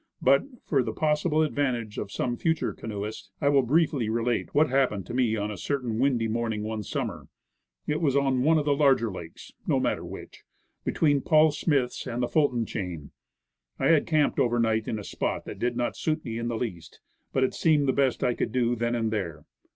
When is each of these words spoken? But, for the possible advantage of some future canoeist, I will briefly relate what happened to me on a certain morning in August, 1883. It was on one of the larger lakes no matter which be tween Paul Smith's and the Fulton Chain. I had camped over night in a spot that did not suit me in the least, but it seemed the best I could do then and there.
But, 0.19 0.41
for 0.65 0.81
the 0.81 0.93
possible 0.93 1.43
advantage 1.43 1.99
of 1.99 2.11
some 2.11 2.35
future 2.35 2.73
canoeist, 2.73 3.29
I 3.39 3.49
will 3.49 3.61
briefly 3.61 4.09
relate 4.09 4.49
what 4.55 4.67
happened 4.67 5.05
to 5.05 5.13
me 5.13 5.35
on 5.37 5.51
a 5.51 5.57
certain 5.57 5.99
morning 5.99 6.19
in 6.31 6.35
August, 6.65 6.95
1883. 6.95 7.27
It 7.93 8.01
was 8.01 8.15
on 8.15 8.41
one 8.41 8.57
of 8.57 8.65
the 8.65 8.73
larger 8.73 9.11
lakes 9.11 9.51
no 9.67 9.79
matter 9.79 10.03
which 10.03 10.41
be 10.83 10.91
tween 10.91 11.21
Paul 11.21 11.51
Smith's 11.51 12.07
and 12.07 12.23
the 12.23 12.27
Fulton 12.27 12.65
Chain. 12.65 13.11
I 13.77 13.89
had 13.89 14.07
camped 14.07 14.39
over 14.39 14.57
night 14.59 14.87
in 14.87 14.97
a 14.97 15.03
spot 15.03 15.45
that 15.45 15.59
did 15.59 15.77
not 15.77 15.95
suit 15.95 16.25
me 16.25 16.39
in 16.39 16.47
the 16.47 16.57
least, 16.57 16.99
but 17.31 17.43
it 17.43 17.53
seemed 17.53 17.87
the 17.87 17.93
best 17.93 18.23
I 18.23 18.33
could 18.33 18.51
do 18.51 18.75
then 18.75 18.95
and 18.95 19.11
there. 19.11 19.45